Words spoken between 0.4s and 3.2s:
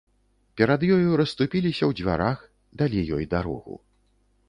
Перад ёю расступіліся ў дзвярах, далі